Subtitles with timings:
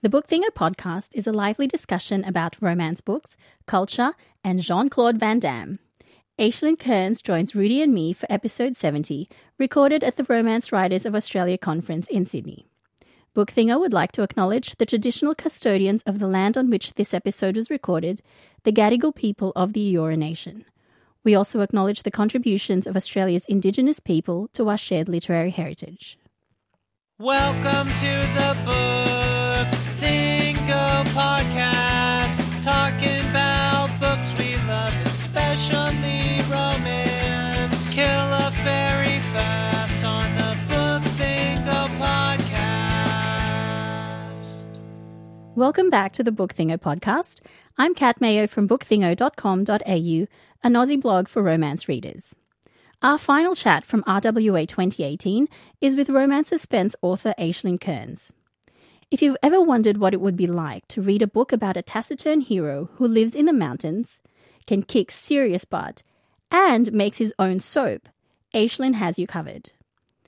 [0.00, 4.12] The Book Thingo podcast is a lively discussion about romance books, culture,
[4.44, 5.80] and Jean Claude Van Damme.
[6.38, 11.16] Aislinn Kearns joins Rudy and me for episode 70, recorded at the Romance Writers of
[11.16, 12.64] Australia conference in Sydney.
[13.34, 17.12] Book Thingo would like to acknowledge the traditional custodians of the land on which this
[17.12, 18.20] episode was recorded,
[18.62, 20.64] the Gadigal people of the Eora Nation.
[21.24, 26.20] We also acknowledge the contributions of Australia's Indigenous people to our shared literary heritage.
[27.18, 28.06] Welcome to
[28.38, 29.27] the Book
[31.18, 37.90] podcast, talking about books we love, especially romance.
[37.90, 43.16] Kill a fairy fast on the Book Thingo podcast.
[45.56, 47.40] Welcome back to the Book Thingo podcast.
[47.76, 50.26] I'm Kat Mayo from bookthingo.com.au,
[50.62, 52.32] an Aussie blog for romance readers.
[53.02, 55.48] Our final chat from RWA 2018
[55.80, 58.32] is with romance suspense author Aislinn Kearns.
[59.10, 61.82] If you've ever wondered what it would be like to read a book about a
[61.82, 64.20] taciturn hero who lives in the mountains,
[64.66, 66.02] can kick serious butt,
[66.50, 68.10] and makes his own soap,
[68.54, 69.70] Aislinn has you covered.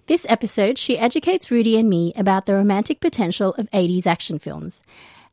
[0.07, 4.83] This episode, she educates Rudy and me about the romantic potential of 80s action films,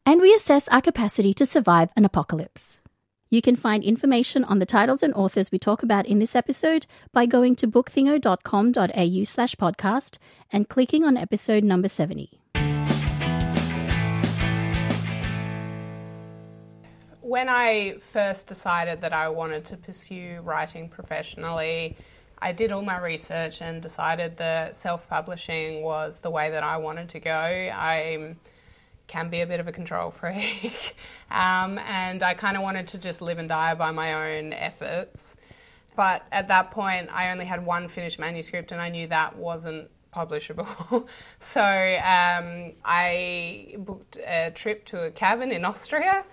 [0.05, 2.81] and we assess our capacity to survive an apocalypse.
[3.29, 6.85] You can find information on the titles and authors we talk about in this episode
[7.13, 10.17] by going to bookthingo.com.au slash podcast
[10.51, 12.41] and clicking on episode number 70.
[17.27, 21.97] When I first decided that I wanted to pursue writing professionally,
[22.39, 26.77] I did all my research and decided that self publishing was the way that I
[26.77, 27.33] wanted to go.
[27.33, 28.33] I
[29.07, 30.95] can be a bit of a control freak,
[31.29, 35.35] um, and I kind of wanted to just live and die by my own efforts.
[35.97, 39.89] But at that point, I only had one finished manuscript, and I knew that wasn't
[40.15, 41.05] publishable.
[41.39, 46.23] so um, I booked a trip to a cabin in Austria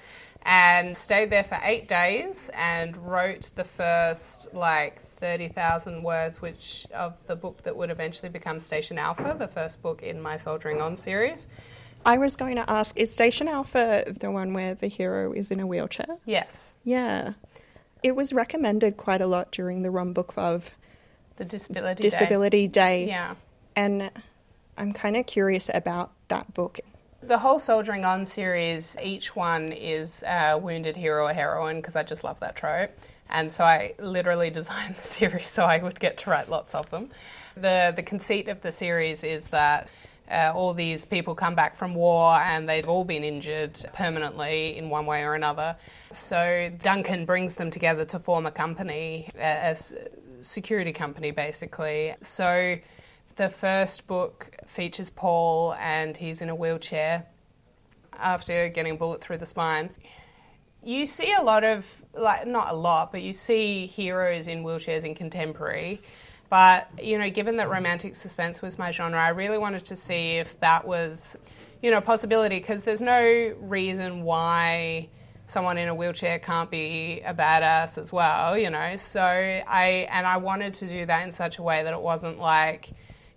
[0.45, 7.15] and stayed there for eight days and wrote the first like 30,000 words which of
[7.27, 10.97] the book that would eventually become Station Alpha, the first book in my Soldiering On
[10.97, 11.47] series.
[12.05, 15.61] I was going to ask, is Station Alpha the one where the hero is in
[15.61, 16.19] a wheelchair?
[16.25, 17.35] Yes, Yeah.
[18.03, 20.65] It was recommended quite a lot during the Rum Book Club
[21.37, 22.11] the disability day.
[22.11, 23.07] Disability Day.
[23.07, 23.37] Yeah.
[23.75, 24.11] And
[24.77, 26.81] I'm kind of curious about that book.
[27.27, 32.03] The whole Soldiering On series, each one is a wounded hero or heroine because I
[32.03, 32.91] just love that trope.
[33.31, 36.91] And so I literally designed the series so I would get to write lots of
[36.91, 37.09] them.
[37.57, 39.89] The, the conceit of the series is that
[40.31, 44.91] uh, all these people come back from war and they've all been injured permanently in
[44.91, 45.77] one way or another.
[46.13, 49.75] So Duncan brings them together to form a company, a
[50.43, 52.15] security company basically.
[52.21, 52.77] So
[53.37, 57.27] the first book features Paul and he's in a wheelchair
[58.13, 59.91] after getting a bullet through the spine.
[60.83, 65.05] You see a lot of, like, not a lot, but you see heroes in wheelchairs
[65.05, 66.03] in contemporary.
[66.51, 70.37] But, you know, given that romantic suspense was my genre, I really wanted to see
[70.37, 71.37] if that was,
[71.83, 75.09] you know, a possibility because there's no reason why
[75.47, 78.97] someone in a wheelchair can't be a badass as well, you know.
[78.97, 82.39] So I, and I wanted to do that in such a way that it wasn't
[82.39, 82.91] like,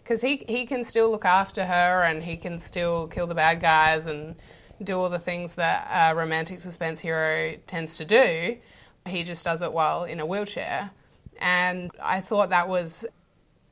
[0.07, 3.59] because he, he can still look after her and he can still kill the bad
[3.59, 4.35] guys and
[4.81, 8.56] do all the things that a romantic suspense hero tends to do.
[9.06, 10.91] He just does it while in a wheelchair.
[11.40, 13.06] And I thought that was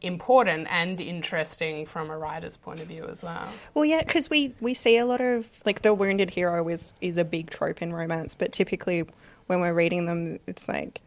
[0.01, 3.47] important and interesting from a writer's point of view as well.
[3.73, 7.15] Well, yeah, because we, we see a lot of, like, the wounded hero is, is
[7.15, 9.05] a big trope in romance, but typically
[9.47, 10.99] when we're reading them, it's like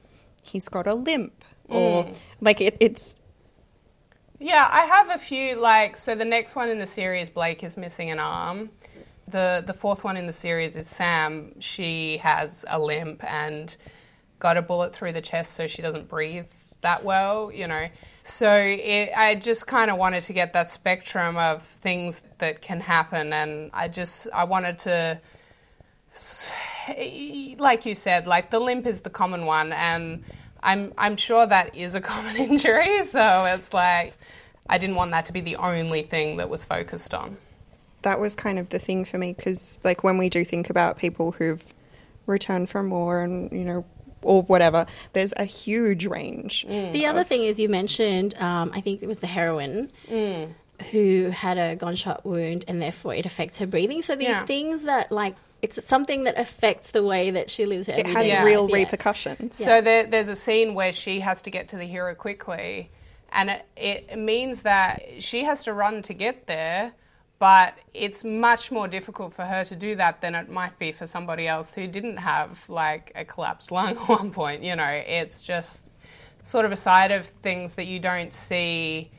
[0.42, 2.16] he's got a limp or, mm.
[2.40, 3.16] like, it, it's
[4.40, 7.76] Yeah, I have a few like so the next one in the series Blake is
[7.76, 8.70] missing an arm.
[9.26, 11.58] The the fourth one in the series is Sam.
[11.60, 13.76] She has a limp and
[14.38, 16.46] got a bullet through the chest so she doesn't breathe
[16.82, 17.88] that well, you know.
[18.22, 22.80] So it, I just kind of wanted to get that spectrum of things that can
[22.80, 25.20] happen and I just I wanted to
[27.58, 30.22] like you said, like the limp is the common one and
[30.62, 34.14] I'm I'm sure that is a common injury, so it's like
[34.68, 37.36] I didn't want that to be the only thing that was focused on.
[38.02, 40.98] that was kind of the thing for me because like when we do think about
[40.98, 41.64] people who've
[42.26, 43.84] returned from war and you know
[44.22, 49.02] or whatever there's a huge range The other thing is, you mentioned, um, I think
[49.02, 49.90] it was the heroine
[50.92, 54.00] who had a gunshot wound and therefore it affects her breathing.
[54.02, 54.44] So these Yeah.
[54.44, 58.28] things that, like, it's something that affects the way that she lives her it has
[58.28, 58.44] Yeah.
[58.44, 58.76] real yeah.
[58.76, 62.90] repercussions So there, there's a scene where she has to get to the hero quickly,
[63.30, 66.92] and it, means that she has to run to get there,
[67.38, 71.06] but it's much more difficult for her to do that than it might be for
[71.06, 74.62] somebody else who didn't have like a collapsed lung at one point.
[74.62, 75.82] You know, it's just
[76.42, 79.10] sort of a side of things that you don't see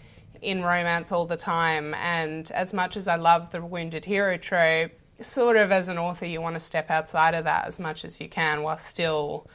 [0.41, 1.93] in romance all the time.
[1.95, 4.91] And as much as I love the wounded hero trope,
[5.21, 8.19] sort of as an author, you want to step outside of that as much as
[8.19, 9.47] you can while still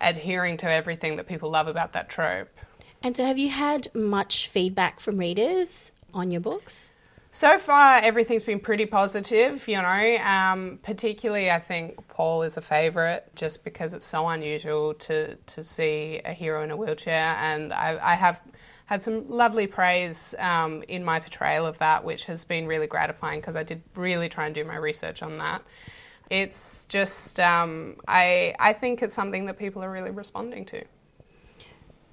[0.00, 2.48] adhering to everything that people love about that trope.
[3.02, 6.94] And so, have you had much feedback from readers on your books?
[7.30, 10.16] So far, everything's been pretty positive, you know.
[10.24, 15.62] Um, particularly, I think Paul is a favourite just because it's so unusual to, to
[15.62, 17.36] see a hero in a wheelchair.
[17.38, 18.40] And I, I have
[18.86, 23.40] had some lovely praise um, in my portrayal of that, which has been really gratifying
[23.40, 25.62] because I did really try and do my research on that.
[26.30, 30.82] It's just, um, I, I think it's something that people are really responding to.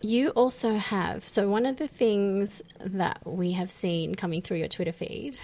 [0.02, 4.68] You also have, so one of the things that we have seen coming through your
[4.68, 5.40] Twitter feed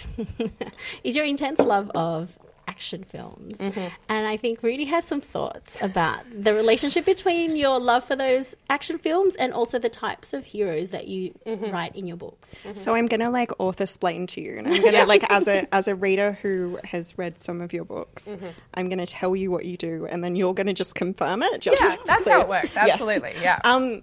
[1.04, 2.38] is your intense love of
[2.68, 3.58] action films.
[3.60, 3.88] Mm-hmm.
[4.08, 8.56] And I think Rudy has some thoughts about the relationship between your love for those
[8.70, 11.72] action films and also the types of heroes that you Mm-hmm.
[11.72, 12.56] write in your books.
[12.74, 15.88] So I'm gonna like author splain to you, and I'm gonna like as a as
[15.88, 18.48] a reader who has read some of your books, Mm-hmm.
[18.76, 21.62] I'm gonna tell you what you do, and then you're gonna just confirm it.
[21.62, 22.62] Just Yeah, that's how it clear.
[22.62, 22.76] works.
[22.76, 22.90] Yes.
[22.94, 23.60] Absolutely, yeah.
[23.64, 24.02] Um,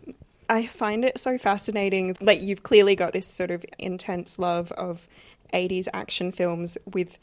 [0.49, 2.17] I find it so fascinating.
[2.21, 5.09] Like you've clearly got this sort of intense love of
[5.53, 7.19] 80s action films with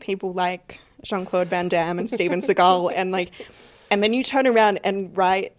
[0.00, 3.30] people like Jean Claude Van Damme and Steven Seagal, and like,
[3.90, 5.54] and then you turn around and write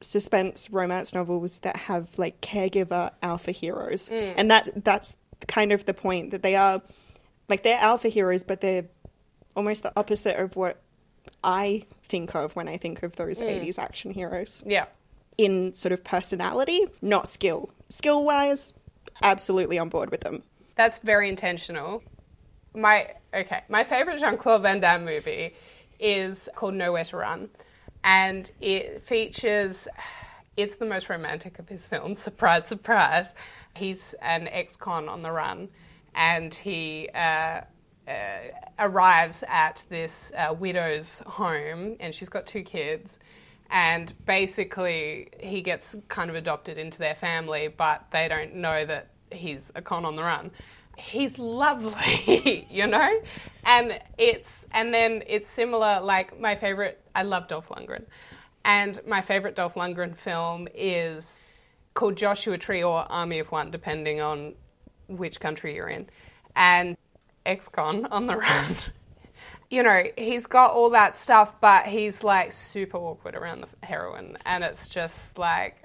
[0.00, 4.34] suspense romance novels that have like caregiver alpha heroes, mm.
[4.36, 5.14] and that that's
[5.48, 6.82] kind of the point that they are
[7.48, 8.86] like they're alpha heroes, but they're
[9.54, 10.80] almost the opposite of what
[11.44, 13.64] I think of when I think of those mm.
[13.64, 14.86] 80s action heroes Yeah.
[15.38, 17.70] In sort of personality, not skill.
[17.88, 18.74] Skill wise,
[19.22, 20.42] absolutely on board with them.
[20.76, 22.02] That's very intentional.
[22.74, 25.54] My okay, my favorite Jean Claude Van Damme movie
[25.98, 27.48] is called Nowhere to Run,
[28.02, 29.86] and it features.
[30.56, 32.18] It's the most romantic of his films.
[32.22, 33.34] Surprise, surprise.
[33.74, 35.70] He's an ex-con on the run,
[36.14, 37.62] and he uh,
[38.06, 38.12] uh,
[38.78, 43.18] arrives at this uh, widow's home, and she's got two kids.
[43.72, 49.08] And basically, he gets kind of adopted into their family, but they don't know that
[49.30, 50.50] he's a con on the run.
[50.98, 53.20] He's lovely, you know,
[53.64, 56.00] and it's and then it's similar.
[56.02, 58.04] Like my favorite, I love Dolph Lundgren,
[58.66, 61.38] and my favorite Dolph Lundgren film is
[61.94, 64.52] called Joshua Tree or Army of One, depending on
[65.08, 66.10] which country you're in,
[66.54, 66.94] and
[67.46, 68.74] ex-con on the run.
[69.72, 74.36] you know, he's got all that stuff, but he's like super awkward around the heroine,
[74.44, 75.84] and it's just like,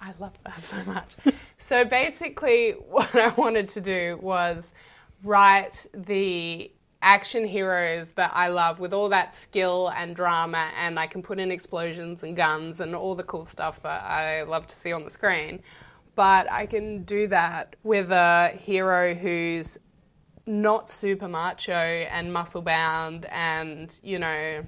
[0.00, 1.14] I love that so much.
[1.56, 4.74] so basically, what I wanted to do was
[5.22, 6.72] write the
[7.02, 11.38] action heroes that I love with all that skill and drama, and I can put
[11.38, 15.04] in explosions and guns and all the cool stuff that I love to see on
[15.04, 15.62] the screen.
[16.16, 19.78] But I can do that with a hero who's
[20.46, 24.64] not super macho and muscle bound and, you know,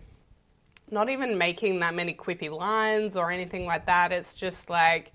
[0.90, 4.12] not even making that many quippy lines or anything like that.
[4.12, 5.12] It's just like,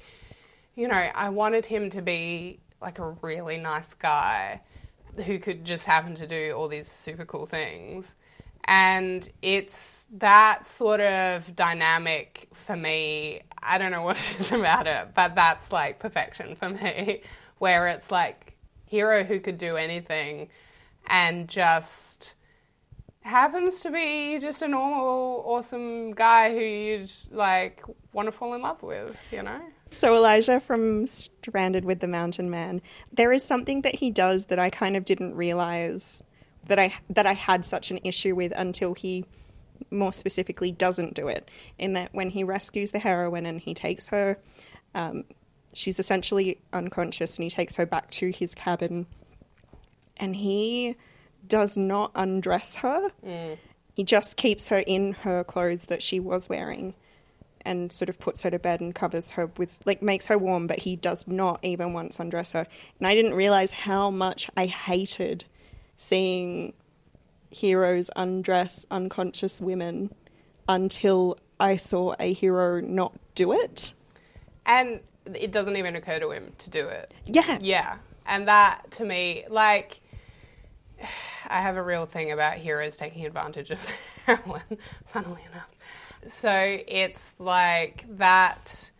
[0.75, 4.61] you know, I wanted him to be like a really nice guy
[5.25, 8.15] who could just happen to do all these super cool things.
[8.65, 13.41] And it's that sort of dynamic for me.
[13.61, 17.21] I don't know what it is about it, but that's like perfection for me,
[17.59, 18.46] where it's like
[18.87, 20.49] hero who could do anything
[21.05, 22.35] and just
[23.21, 28.61] happens to be just a normal, awesome guy who you'd like want to fall in
[28.61, 29.61] love with, you know?
[29.91, 34.59] So Elijah from Stranded with the Mountain Man, there is something that he does that
[34.59, 36.21] I kind of didn't realize
[36.67, 39.25] that I that I had such an issue with until he
[39.91, 41.49] more specifically doesn't do it.
[41.77, 44.37] In that when he rescues the heroine and he takes her,
[44.93, 45.23] um,
[45.77, 49.05] she's essentially unconscious, and he takes her back to his cabin,
[50.17, 50.95] and he
[51.47, 53.09] does not undress her.
[53.25, 53.57] Mm.
[53.93, 56.93] He just keeps her in her clothes that she was wearing
[57.61, 60.67] and sort of puts her to bed and covers her with like makes her warm
[60.67, 62.65] but he does not even once undress her.
[62.99, 65.43] And i didn't realize how much i hated
[65.97, 66.73] seeing
[67.49, 70.13] heroes undress unconscious women
[70.69, 73.93] until i saw a hero not do it.
[74.65, 75.01] And
[75.35, 77.13] it doesn't even occur to him to do it.
[77.25, 77.97] yeah Yeah.
[78.25, 80.01] And that to me, like,
[81.47, 83.79] I have a real thing about heroes taking advantage of
[84.25, 85.69] heroin, funnily enough.
[86.25, 88.91] So it's like that,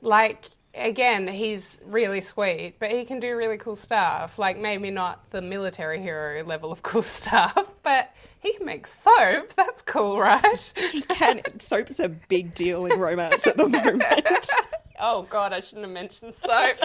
[0.00, 4.38] like, again, he's really sweet, but he can do really cool stuff.
[4.38, 9.52] Like maybe not the military hero level of cool stuff, but he can make soap.
[9.56, 10.72] That's cool, right?
[10.90, 11.42] He can.
[11.60, 14.50] Soap is a big deal in romance at the moment.
[15.00, 16.76] oh god, I shouldn't have mentioned soap.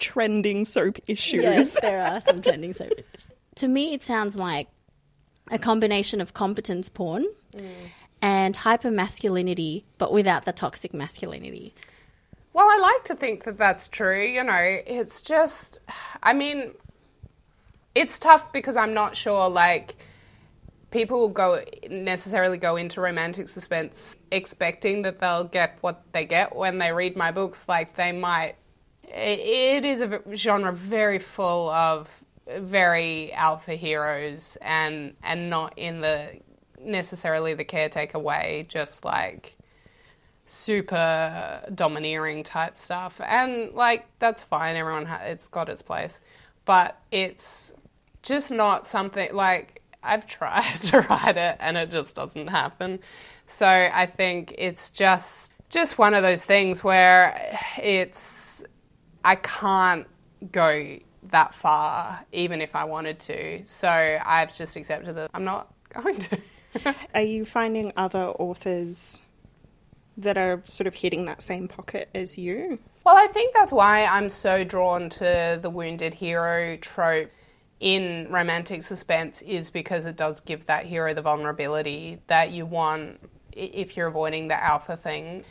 [0.00, 1.42] Trending soap issues.
[1.42, 2.92] Yes, there are some trending soap.
[3.56, 4.68] To me, it sounds like
[5.50, 7.70] a combination of competence porn mm.
[8.24, 11.74] And hyper masculinity, but without the toxic masculinity.
[12.54, 14.24] Well, I like to think that that's true.
[14.24, 15.78] You know, it's just,
[16.22, 16.70] I mean,
[17.94, 19.96] it's tough because I'm not sure, like,
[20.90, 26.56] people will go necessarily go into romantic suspense expecting that they'll get what they get
[26.56, 27.66] when they read my books.
[27.68, 28.54] Like, they might.
[29.02, 32.08] It, it is a genre very full of
[32.58, 36.30] very alpha heroes and and not in the
[36.84, 39.56] necessarily the caretaker way, just like
[40.46, 43.20] super domineering type stuff.
[43.24, 44.76] And like that's fine.
[44.76, 46.20] Everyone ha- it's got its place,
[46.64, 47.72] but it's
[48.22, 53.00] just not something like I've tried to write it and it just doesn't happen.
[53.46, 58.62] So I think it's just just one of those things where it's
[59.24, 60.06] I can't
[60.52, 60.98] go
[61.30, 63.64] that far even if I wanted to.
[63.64, 65.72] So I've just accepted that I'm not
[66.02, 66.38] going to.
[67.14, 69.20] Are you finding other authors
[70.16, 72.78] that are sort of hitting that same pocket as you?
[73.04, 77.30] Well, I think that's why I'm so drawn to the wounded hero trope
[77.80, 83.20] in romantic suspense is because it does give that hero the vulnerability that you want
[83.52, 85.44] if you're avoiding the alpha thing.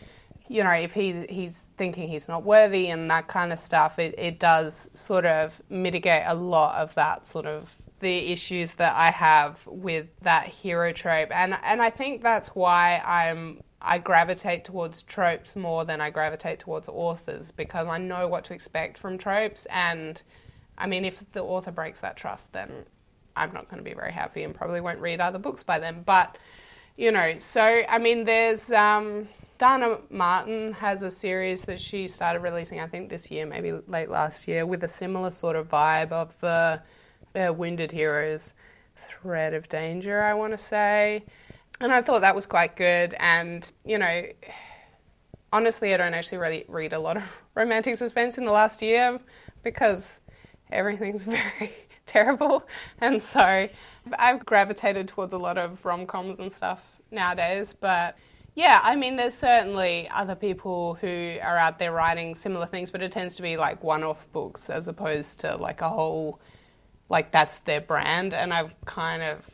[0.48, 4.16] You know, if he's he's thinking he's not worthy and that kind of stuff, it,
[4.18, 7.70] it does sort of mitigate a lot of that sort of
[8.04, 11.30] the issues that I have with that hero trope.
[11.32, 16.60] And and I think that's why I'm I gravitate towards tropes more than I gravitate
[16.60, 20.22] towards authors because I know what to expect from tropes and
[20.78, 22.86] I mean if the author breaks that trust then
[23.36, 26.04] I'm not going to be very happy and probably won't read other books by them.
[26.06, 26.38] But
[26.98, 29.30] you know, so I mean there's um
[29.60, 34.10] Dana Marton has a series that she started releasing, I think this year, maybe late
[34.10, 36.82] last year, with a similar sort of vibe of the
[37.36, 38.54] uh, Wounded Heroes
[38.96, 41.24] threat of danger, I want to say.
[41.80, 43.16] And I thought that was quite good.
[43.20, 44.24] And, you know,
[45.52, 47.24] honestly, I don't actually really read a lot of
[47.56, 49.20] romantic suspense in the last year
[49.64, 50.20] because
[50.72, 51.74] everything's very
[52.06, 52.68] terrible.
[53.00, 53.70] And so
[54.18, 57.76] I've gravitated towards a lot of rom coms and stuff nowadays.
[57.80, 58.18] But
[58.56, 63.02] yeah, I mean, there's certainly other people who are out there writing similar things, but
[63.02, 66.40] it tends to be like one off books as opposed to like a whole,
[67.10, 68.34] like that's their brand.
[68.34, 69.46] And I've kind of,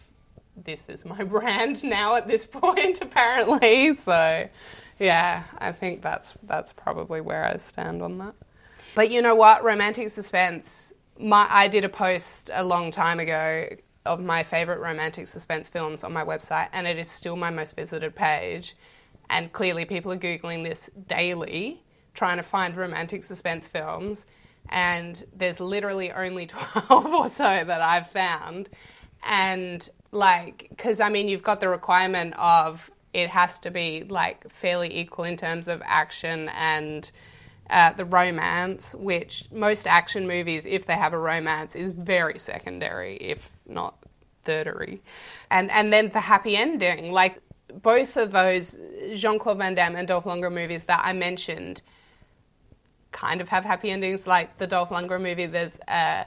[0.56, 3.94] this is my brand now at this point, apparently.
[3.96, 4.48] So
[5.00, 8.36] yeah, I think that's, that's probably where I stand on that.
[8.96, 9.64] But you know what?
[9.64, 10.92] Romantic suspense.
[11.20, 13.68] My, I did a post a long time ago
[14.06, 17.76] of my favorite romantic suspense films on my website, and it is still my most
[17.76, 18.76] visited page.
[19.30, 24.26] And clearly, people are Googling this daily, trying to find romantic suspense films.
[24.70, 26.46] And there's literally only
[26.88, 28.70] 12 or so that I've found.
[29.24, 34.50] And, like, because I mean, you've got the requirement of it has to be, like,
[34.52, 37.12] fairly equal in terms of action and
[37.70, 43.18] uh, the romance, which most action movies, if they have a romance, is very secondary,
[43.18, 43.96] if not
[44.44, 45.00] thirdery.
[45.52, 47.40] And and then the happy ending, like
[47.82, 48.78] both of those
[49.14, 51.82] Jean Claude Van Damme and Dolph Lundgren movies that I mentioned,
[53.20, 54.28] kind of have happy endings.
[54.28, 56.26] Like the Dolph Lundgren movie, there's a,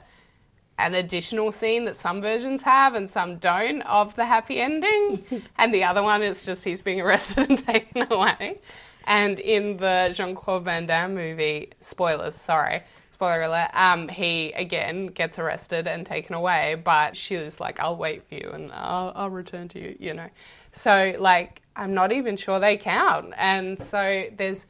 [0.77, 5.23] an additional scene that some versions have and some don't of the happy ending,
[5.57, 8.59] and the other one is just he's being arrested and taken away.
[9.05, 15.07] And in the Jean Claude Van Damme movie, spoilers, sorry, spoiler alert, um, he again
[15.07, 19.11] gets arrested and taken away, but she was like, I'll wait for you and I'll,
[19.15, 20.29] I'll return to you, you know.
[20.71, 23.33] So, like, I'm not even sure they count.
[23.37, 24.65] And so there's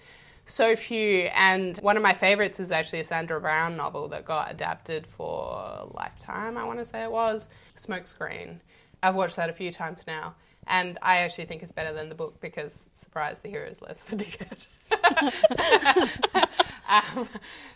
[0.46, 1.30] so few.
[1.34, 5.90] And one of my favorites is actually a Sandra Brown novel that got adapted for
[5.94, 7.48] Lifetime, I want to say it was
[7.78, 8.60] Smokescreen.
[9.02, 10.36] I've watched that a few times now.
[10.66, 14.02] And I actually think it's better than the book because, surprise, the hero is less
[14.02, 14.66] of a dickhead.
[16.88, 17.28] um,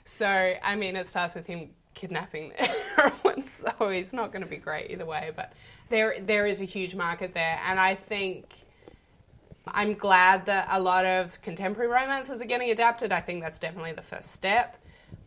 [0.05, 4.57] so, I mean, it starts with him kidnapping everyone, so he's not going to be
[4.57, 5.31] great either way.
[5.35, 5.51] But
[5.89, 8.45] there, there is a huge market there, and I think
[9.73, 13.11] I'm glad that a lot of contemporary romances are getting adapted.
[13.11, 14.77] I think that's definitely the first step.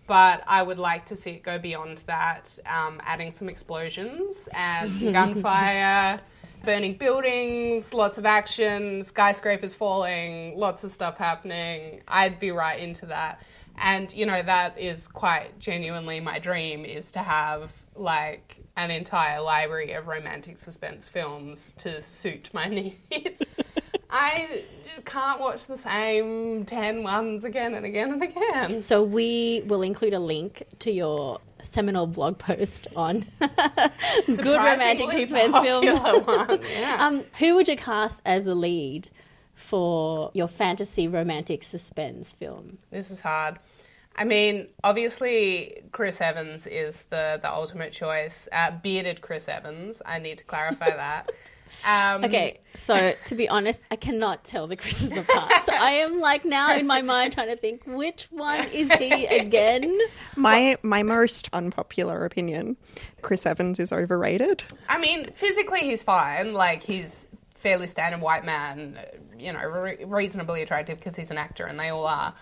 [0.06, 4.92] But I would like to see it go beyond that, um, adding some explosions and
[4.92, 6.20] some gunfire
[6.64, 12.02] burning buildings, lots of action, skyscrapers falling, lots of stuff happening.
[12.06, 13.42] I'd be right into that.
[13.78, 19.40] And you know that is quite genuinely my dream is to have like an entire
[19.40, 23.40] library of romantic suspense films to suit my needs.
[24.10, 28.82] I just can't watch the same 10 ones again and again and again.
[28.82, 33.26] So we will include a link to your seminal blog post on
[34.26, 36.00] good romantic suspense films.
[36.26, 36.96] one, yeah.
[36.98, 39.10] Um, who would you cast as the lead
[39.54, 42.78] for your fantasy romantic suspense film?
[42.90, 43.58] This is hard.
[44.16, 48.48] I mean, obviously, Chris Evans is the, the ultimate choice.
[48.50, 50.02] Uh, bearded Chris Evans.
[50.04, 51.30] I need to clarify that.
[51.86, 55.52] Um, Okay, so to be honest, I cannot tell the Chris's apart.
[55.64, 59.26] So I am like now in my mind trying to think which one is he
[59.26, 59.98] again?
[60.36, 62.76] My my most unpopular opinion,
[63.22, 64.64] Chris Evans is overrated.
[64.88, 66.52] I mean, physically, he's fine.
[66.52, 71.38] Like, he's fairly standard white man, uh, you know, re- reasonably attractive because he's an
[71.38, 72.34] actor, and they all are.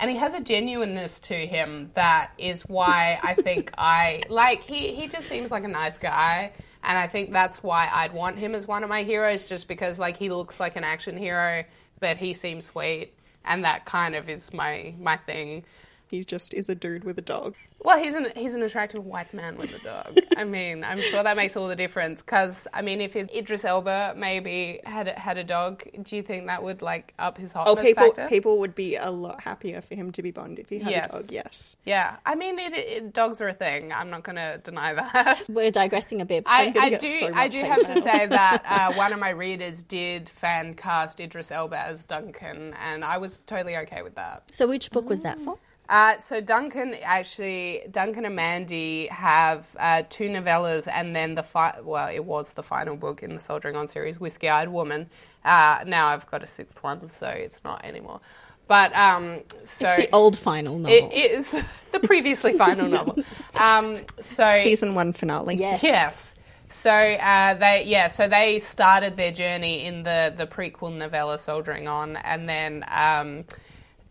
[0.00, 4.64] And he has a genuineness to him that is why I think I like.
[4.64, 6.50] He he just seems like a nice guy,
[6.84, 9.98] and I think that's why I'd want him as one of my heroes, just because
[9.98, 11.64] like he looks like an action hero,
[12.00, 13.14] but he seems sweet,
[13.44, 15.64] and that kind of is my my thing.
[16.06, 17.54] He just is a dude with a dog.
[17.80, 20.16] Well, he's an he's an attractive white man with a dog.
[20.36, 22.22] I mean, I'm sure that makes all the difference.
[22.22, 26.46] Because I mean, if Idris Elba maybe had a, had a dog, do you think
[26.46, 28.28] that would like up his hotness Oh, people factor?
[28.28, 31.06] people would be a lot happier for him to be Bond if he had Yes.
[31.06, 31.32] a dog.
[31.32, 31.76] Yes.
[31.84, 33.92] Yeah, I mean, it, it, dogs are a thing.
[33.92, 35.42] I'm not going to deny that.
[35.48, 36.44] We're digressing a bit.
[36.46, 37.18] I, I do.
[37.18, 40.74] so I do hate have to say that uh, one of my readers did fan
[40.74, 44.44] cast Idris Elba as Duncan, and I was totally okay with that.
[44.52, 45.58] so which book was that for?
[45.88, 51.78] Uh, so Duncan actually, Duncan and Mandy have uh, two novellas, and then the fi-
[51.82, 55.10] well, it was the final book in the Soldiering On series, Whiskey Eyed Woman.
[55.44, 58.20] Uh, now I've got a sixth one, so it's not anymore.
[58.66, 60.96] But um, so It's the old final novel.
[61.12, 61.50] it is
[61.92, 63.22] the previously final novel.
[63.60, 65.56] Um, so Season one finale.
[65.56, 65.82] yes.
[65.82, 66.34] Yes.
[66.70, 71.86] So uh, they yeah, so they started their journey in the the prequel novella Soldiering
[71.88, 73.44] On, and then um,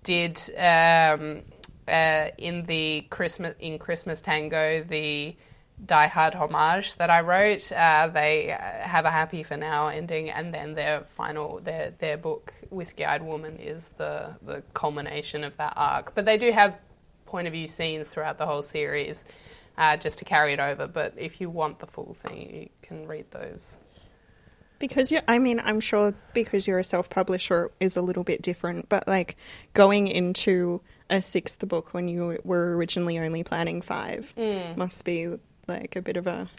[0.03, 1.41] did um,
[1.87, 5.35] uh, in the Christmas in Christmas Tango the
[5.85, 7.71] Die Hard homage that I wrote.
[7.71, 12.17] Uh, they uh, have a happy for now ending, and then their final their their
[12.17, 16.15] book Whiskey Eyed Woman is the the culmination of that arc.
[16.15, 16.79] But they do have
[17.25, 19.25] point of view scenes throughout the whole series
[19.77, 20.87] uh, just to carry it over.
[20.87, 23.75] But if you want the full thing, you can read those.
[24.79, 28.41] Because you I mean, I'm sure because you're a self publisher is a little bit
[28.41, 29.35] different, but like
[29.73, 34.77] going into a sixth book when you were originally only planning five Mm.
[34.77, 35.35] must be
[35.67, 36.49] like a bit of a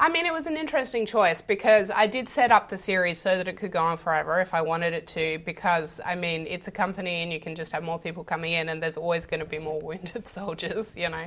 [0.00, 3.36] I mean, it was an interesting choice because I did set up the series so
[3.36, 5.38] that it could go on forever if I wanted it to.
[5.44, 8.68] Because, I mean, it's a company and you can just have more people coming in,
[8.68, 11.26] and there's always going to be more wounded soldiers, you know.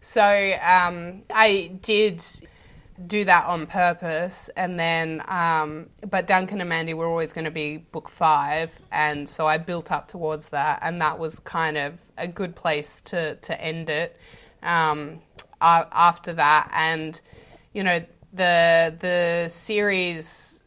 [0.00, 2.20] So um, I did
[3.06, 7.50] do that on purpose, and then, um, but Duncan and Mandy were always going to
[7.50, 12.00] be book five, and so I built up towards that, and that was kind of
[12.16, 14.18] a good place to, to end it
[14.62, 15.20] um,
[15.60, 16.70] after that.
[16.72, 17.20] And
[17.72, 20.62] you know the the series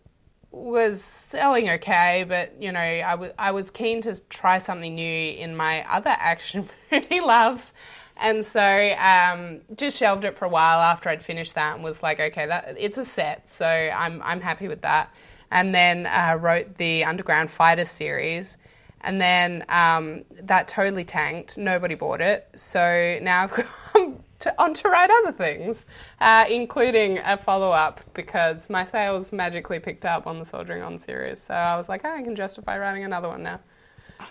[0.52, 5.32] was selling okay, but you know I was I was keen to try something new
[5.32, 7.74] in my other action movie loves,
[8.20, 8.62] and so
[8.98, 12.46] um, just shelved it for a while after I'd finished that and was like, okay,
[12.46, 15.14] that it's a set, so I'm I'm happy with that.
[15.52, 18.58] And then uh, wrote the Underground Fighters series.
[19.02, 21.58] And then um, that totally tanked.
[21.58, 22.48] Nobody bought it.
[22.56, 23.52] So now I've
[23.94, 25.86] gone to, on to write other things,
[26.20, 31.00] uh, including a follow up because my sales magically picked up on the Soldiering On
[31.00, 31.42] series.
[31.42, 33.60] So I was like, oh, I can justify writing another one now.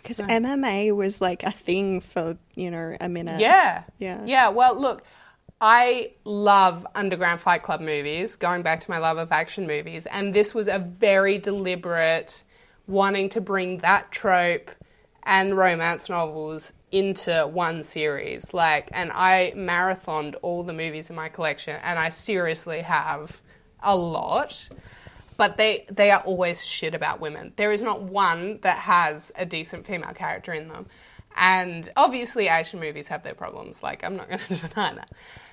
[0.03, 3.41] Because MMA was like a thing for you know a minute.
[3.41, 3.85] Yeah.
[3.99, 4.25] Yeah.
[4.25, 4.49] Yeah.
[4.49, 5.03] Well, look,
[5.61, 10.07] I love Underground Fight Club movies, going back to my love of action movies.
[10.07, 12.45] And this was a very deliberate
[12.87, 14.71] wanting to bring that trope
[15.25, 18.55] and romance novels into one series.
[18.55, 23.43] Like, and I marathoned all the movies in my collection, and I seriously have
[23.83, 24.69] a lot
[25.39, 27.55] but they they are always shit about women.
[27.57, 30.87] There is not one that has a decent female character in them.
[31.37, 33.83] And obviously, Asian movies have their problems.
[33.83, 35.13] Like I'm not going to deny that.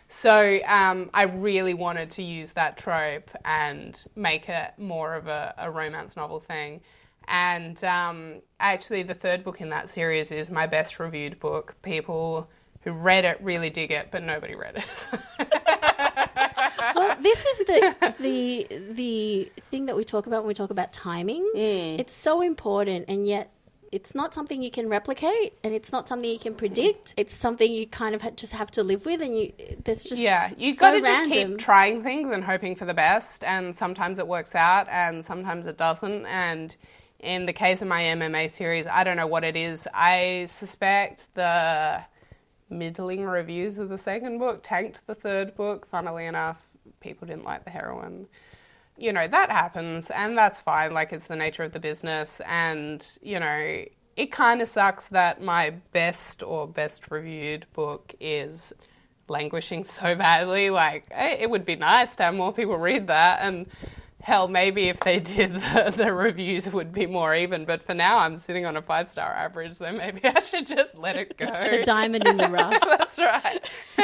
[0.09, 5.53] So um, I really wanted to use that trope and make it more of a,
[5.57, 6.81] a romance novel thing.
[7.27, 11.75] And um, actually, the third book in that series is my best reviewed book.
[11.83, 12.49] People
[12.81, 14.83] who read it really dig it, but nobody read
[15.39, 15.57] it.
[16.95, 20.93] well, this is the the the thing that we talk about when we talk about
[20.93, 21.49] timing.
[21.55, 21.99] Mm.
[21.99, 23.51] It's so important, and yet
[23.95, 27.13] it's not something you can replicate, and it's not something you can predict.
[27.15, 30.21] It's something you kind of ha- just have to live with, and you there's just
[30.21, 33.43] Yeah, you so got to just keep trying things and hoping for the best.
[33.43, 36.25] And sometimes it works out, and sometimes it doesn't.
[36.25, 36.75] And
[37.21, 39.87] in the case of my MMA series, I don't know what it is.
[39.93, 42.03] I suspect the
[42.69, 45.87] middling reviews of the second book tanked the third book.
[45.89, 46.64] Funnily enough,
[46.99, 48.27] people didn't like the heroine.
[48.97, 50.93] You know, that happens, and that's fine.
[50.93, 52.41] Like, it's the nature of the business.
[52.45, 58.73] And, you know, it kind of sucks that my best or best reviewed book is
[59.27, 60.69] languishing so badly.
[60.69, 63.41] Like, eh, it would be nice to have more people read that.
[63.41, 63.67] And
[64.25, 67.63] hell, maybe if they did, the, the reviews would be more even.
[67.63, 70.97] But for now, I'm sitting on a five star average, so maybe I should just
[70.97, 71.45] let it go.
[71.47, 72.81] It's the diamond in the rough.
[72.81, 73.59] That's right.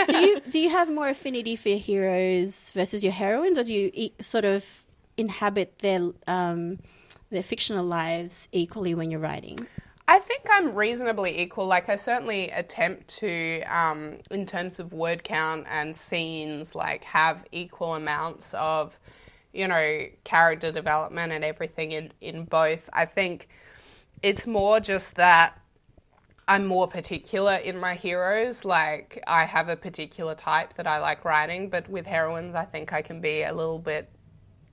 [0.07, 3.73] do you do you have more affinity for your heroes versus your heroines, or do
[3.73, 4.83] you e- sort of
[5.17, 6.77] inhabit their um,
[7.31, 9.65] their fictional lives equally when you're writing?
[10.07, 11.67] I think I'm reasonably equal.
[11.67, 17.45] Like, I certainly attempt to, um, in terms of word count and scenes, like, have
[17.53, 18.99] equal amounts of,
[19.53, 22.89] you know, character development and everything in, in both.
[22.93, 23.49] I think
[24.23, 25.59] it's more just that
[26.47, 28.65] I'm more particular in my heroes.
[28.65, 32.93] Like, I have a particular type that I like writing, but with heroines, I think
[32.93, 34.09] I can be a little bit,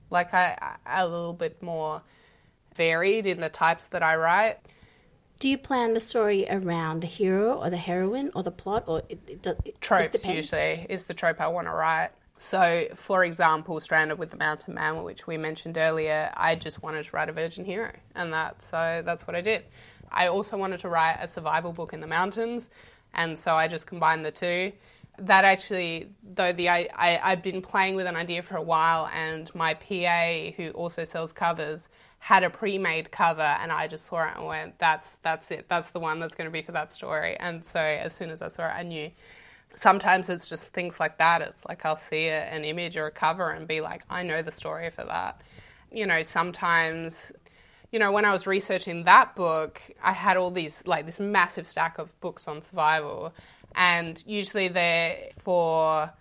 [0.09, 2.01] like, I, a little bit more
[2.75, 4.57] varied in the types that I write.
[5.39, 9.03] Do you plan the story around the hero or the heroine or the plot, or
[9.07, 10.51] it, it, it tropes just depends?
[10.51, 12.09] usually is the trope I want to write.
[12.41, 17.03] So, for example, Stranded with the Mountain Man, which we mentioned earlier, I just wanted
[17.03, 19.65] to write a virgin hero, and that so uh, that's what I did.
[20.09, 22.69] I also wanted to write a survival book in the mountains,
[23.13, 24.71] and so I just combined the two.
[25.17, 29.09] That actually, though the I, I I'd been playing with an idea for a while,
[29.13, 34.25] and my PA, who also sells covers, had a pre-made cover, and I just saw
[34.25, 35.65] it and went, "That's that's it.
[35.67, 38.41] That's the one that's going to be for that story." And so as soon as
[38.41, 39.11] I saw it, I knew
[39.75, 41.41] sometimes it's just things like that.
[41.41, 44.41] It's like I'll see a, an image or a cover and be like, I know
[44.41, 45.41] the story for that.
[45.91, 47.31] You know, sometimes,
[47.91, 51.65] you know, when I was researching that book, I had all these, like, this massive
[51.65, 53.33] stack of books on survival.
[53.75, 56.11] And usually they're for,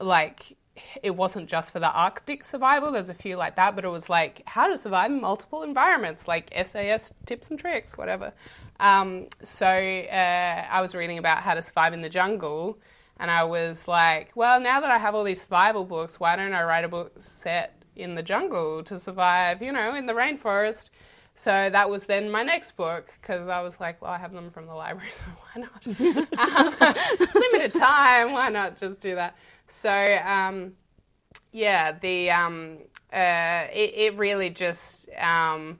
[0.00, 0.56] like,
[1.02, 2.92] it wasn't just for the Arctic survival.
[2.92, 6.26] There's a few like that, but it was like how to survive in multiple environments,
[6.26, 8.32] like SAS tips and tricks, whatever.
[8.80, 12.78] Um, so uh, I was reading about how to survive in the jungle,
[13.18, 16.52] and I was like, well, now that I have all these survival books, why don't
[16.52, 20.90] I write a book set in the jungle to survive, you know, in the rainforest?
[21.34, 24.50] So that was then my next book because I was like, well, I have them
[24.50, 26.86] from the library, so why not?
[26.90, 29.36] um, limited time, why not just do that?
[29.66, 30.72] So um,
[31.52, 32.78] yeah, the um,
[33.12, 35.78] uh, it, it really just um,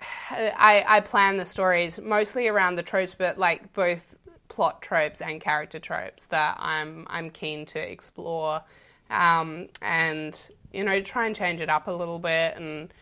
[0.30, 4.16] I, I plan the stories mostly around the tropes, but like both
[4.48, 8.62] plot tropes and character tropes that I'm I'm keen to explore,
[9.10, 12.92] um, and you know try and change it up a little bit, and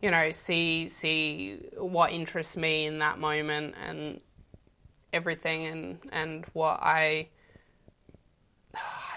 [0.00, 4.20] you know see see what interests me in that moment and
[5.12, 7.28] everything, and and what I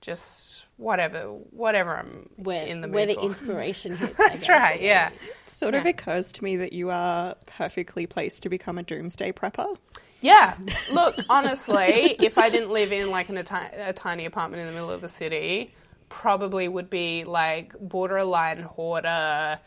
[0.00, 3.20] just whatever whatever I'm Where, in the mood where the for.
[3.22, 4.14] inspiration hits.
[4.18, 4.48] I That's guess.
[4.48, 5.10] right, yeah.
[5.10, 9.32] It sort of occurs to me that you are perfectly placed to become a doomsday
[9.32, 9.76] prepper.
[10.20, 10.56] Yeah.
[10.92, 13.44] Look, honestly, if I didn't live in like in a,
[13.76, 15.74] a tiny apartment in the middle of the city,
[16.08, 19.58] probably would be like borderline hoarder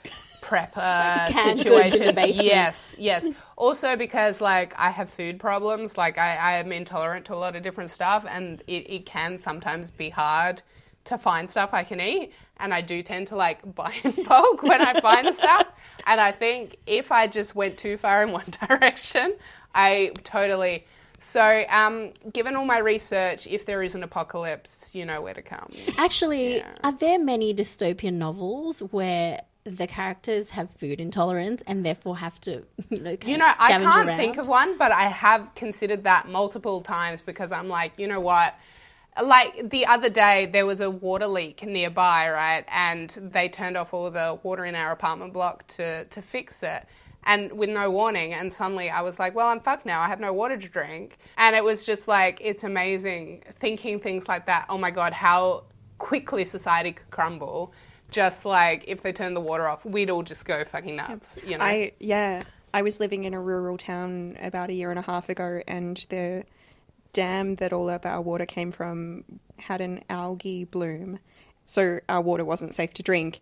[0.44, 2.46] prepper canned goods in the situation.
[2.46, 3.26] Yes, yes.
[3.56, 7.56] Also because like I have food problems, like I, I am intolerant to a lot
[7.56, 10.62] of different stuff, and it, it can sometimes be hard
[11.06, 12.34] to find stuff I can eat.
[12.58, 15.68] And I do tend to like buy in bulk when I find stuff.
[16.06, 19.36] And I think if I just went too far in one direction,
[19.74, 20.86] I totally.
[21.20, 25.42] So, um, given all my research, if there is an apocalypse, you know where to
[25.42, 25.70] come.
[25.98, 32.40] Actually, are there many dystopian novels where the characters have food intolerance and therefore have
[32.42, 34.18] to, you know, You know, I can't around?
[34.18, 38.20] think of one, but I have considered that multiple times because I'm like, you know
[38.20, 38.56] what?
[39.22, 42.66] Like the other day, there was a water leak nearby, right?
[42.68, 46.86] And they turned off all the water in our apartment block to, to fix it.
[47.26, 50.02] And with no warning, and suddenly I was like, well, I'm fucked now.
[50.02, 51.18] I have no water to drink.
[51.38, 54.66] And it was just like, it's amazing thinking things like that.
[54.68, 55.64] Oh my God, how
[56.00, 57.72] quickly society could crumble.
[58.14, 61.58] Just like if they turned the water off, we'd all just go fucking nuts, you
[61.58, 61.64] know?
[61.64, 65.30] I yeah, I was living in a rural town about a year and a half
[65.30, 66.46] ago, and the
[67.12, 69.24] dam that all of our water came from
[69.58, 71.20] had an algae bloom,
[71.66, 73.40] so our water wasn't safe to drink,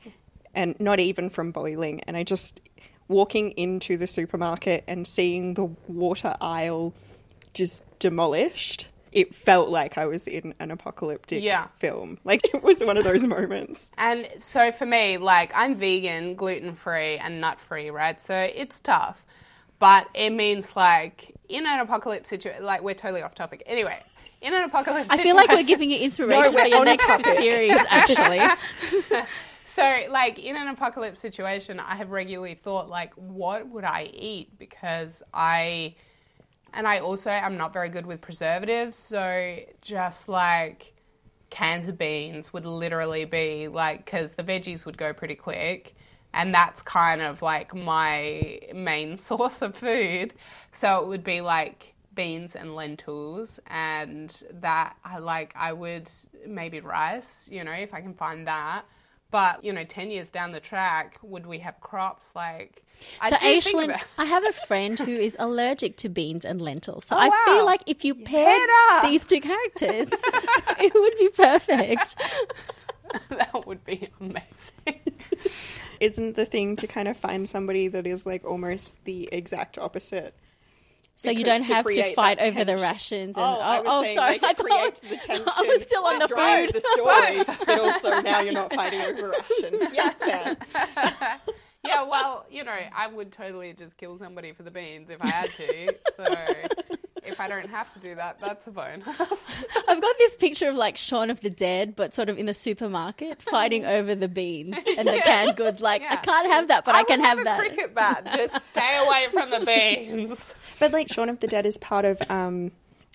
[0.53, 2.01] and not even from boiling.
[2.01, 2.61] And I just
[3.07, 6.93] walking into the supermarket and seeing the water aisle
[7.53, 8.87] just demolished.
[9.11, 11.67] It felt like I was in an apocalyptic Yeah.
[11.75, 12.17] film.
[12.23, 13.91] Like it was one of those moments.
[13.97, 18.19] And so for me, like I'm vegan, gluten free, and nut free, right?
[18.21, 19.23] So it's tough,
[19.79, 23.63] but it means like in an apocalypse situation, like we're totally off topic.
[23.65, 23.97] Anyway,
[24.41, 27.37] in an apocalypse, I feel like we're giving you inspiration No, for your next topic.
[27.37, 28.41] series, actually.
[29.63, 34.59] So, like in an apocalypse situation, I have regularly thought, like, what would I eat?
[34.59, 35.95] Because I,
[36.73, 38.97] and I also am not very good with preservatives.
[38.97, 40.93] So, just like
[41.49, 45.95] cans of beans would literally be like, because the veggies would go pretty quick.
[46.33, 50.33] And that's kind of like my main source of food.
[50.71, 56.09] So, it would be like beans and lentils and that I like I would
[56.45, 58.83] maybe rice, you know, if I can find that.
[59.31, 62.83] But, you know, 10 years down the track, would we have crops like
[63.19, 66.43] I So, do think Aislinn, about- I have a friend who is allergic to beans
[66.45, 67.05] and lentils.
[67.05, 69.03] So, Oh, I feel like if you paired up.
[69.03, 70.09] these two characters,
[70.79, 72.15] it would be perfect.
[73.29, 75.15] that would be amazing.
[75.99, 80.33] Isn't the thing to kind of find somebody that is like almost the exact opposite?
[81.21, 83.37] So, you don't to have to fight that over the rations.
[83.37, 84.31] And, Oh, I oh, was oh, saying, sorry.
[84.39, 85.45] like, I it thought- creates the tension.
[85.47, 86.73] I was still on the food.
[86.73, 89.91] the story, but also now you're not fighting over rations.
[89.93, 90.57] Yeah, fair.
[91.85, 95.27] yeah, well, you know, I would totally just kill somebody for the beans if I
[95.27, 95.95] had to.
[96.15, 96.25] So
[97.23, 99.07] if I don't have to do that, that's a bonus.
[99.87, 102.53] I've got this picture of like Shaun of the Dead, but sort of in the
[102.53, 105.81] supermarket, fighting over the beans and the canned goods.
[105.81, 107.59] Like, I can't have that, but I, can would have a that.
[107.59, 108.25] cricket bat.
[108.35, 110.53] Just stay away from the beans.
[110.79, 112.71] But like Shaun of the Dead is part of um,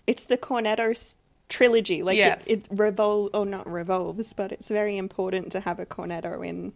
[0.06, 1.14] it's the Cornetto
[1.48, 2.02] trilogy.
[2.04, 2.46] Like Yes.
[2.46, 6.72] it, it revol or not revolves, but it's very important to have a cornetto in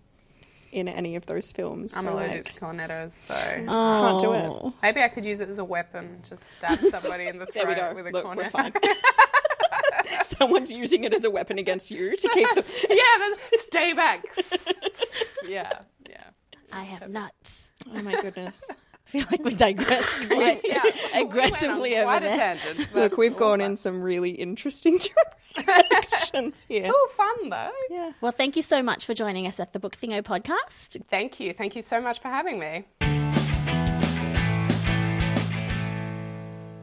[0.73, 1.95] in any of those films.
[1.97, 3.35] I'm So, allergic like, to cornettos, so
[3.69, 4.09] Oh.
[4.09, 4.45] Can't do it.
[4.45, 4.75] Oh.
[4.83, 6.23] maybe I could use it as a weapon.
[6.29, 7.95] Just stab somebody in the There we throat go.
[8.03, 8.51] with a Look, we're cornetto.
[8.51, 8.73] fine.
[10.25, 12.65] Someone's using it as a weapon against you to keep them.
[12.89, 14.25] yeah, then stay back.
[15.47, 15.73] yeah,
[16.09, 16.25] yeah.
[16.73, 17.73] I have nuts.
[17.93, 18.61] Oh my goodness.
[19.13, 20.83] I feel like we digressed quite Yeah,
[21.15, 22.37] aggressively we went over quite a there.
[22.57, 22.95] tangent.
[22.95, 23.71] Look, we've gone fun.
[23.73, 25.01] in some really interesting
[25.57, 26.83] directions here.
[26.85, 27.71] It's all fun though.
[27.91, 28.13] Yeah.
[28.21, 31.03] Well, thank you so much for joining us at the Book Thingo podcast.
[31.09, 31.53] Thank you.
[31.53, 32.85] Thank you so much for having me.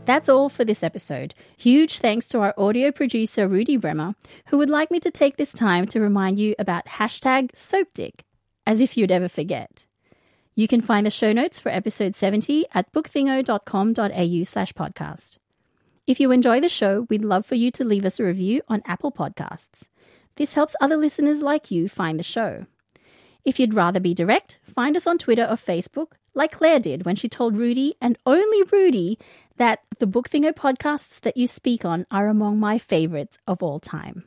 [0.06, 1.34] That's all for this episode.
[1.58, 4.16] Huge thanks to our audio producer, Rudy Bremer,
[4.48, 8.22] who would like me to take this time to remind you about hashtag SoapDick,
[8.66, 9.86] as if you'd ever forget.
[10.58, 15.38] You can find the show notes for episode 70 at bookthingo.com.au slash podcast.
[16.08, 18.82] If you enjoy the show, we'd love for you to leave us a review on
[18.84, 19.84] Apple Podcasts.
[20.36, 22.66] This helps other listeners like you find the show.
[23.46, 27.16] If you'd rather be direct, find us on Twitter or Facebook, like Claire did when
[27.16, 29.20] she told Rudy, and only Rudy,
[29.58, 33.80] that the Book Thingo podcasts that you speak on are among my favourites of all
[33.80, 34.24] time.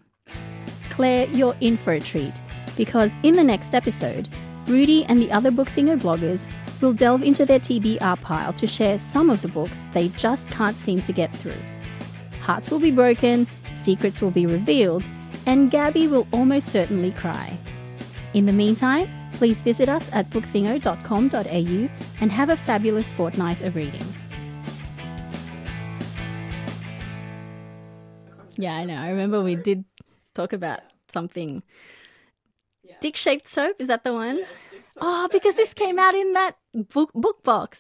[0.91, 2.41] Claire, you're in for a treat,
[2.77, 4.29] because in the next episode,
[4.71, 6.47] Rudy and the other Book Thingo bloggers
[6.81, 10.77] will delve into their TBR pile to share some of the books they just can't
[10.77, 11.61] seem to get through.
[12.41, 15.05] Hearts will be broken, secrets will be revealed,
[15.47, 17.59] and Gabby will almost certainly cry.
[18.33, 21.89] In the meantime, please visit us at bookthingo.com.au
[22.21, 24.05] and have a fabulous fortnight of reading.
[28.57, 28.97] Yeah, I know.
[28.97, 29.85] I remember we did
[30.35, 31.63] talk about something.
[33.01, 34.41] Dick shaped soap, is that the one?
[35.01, 37.79] Oh, because this came out in that book book box.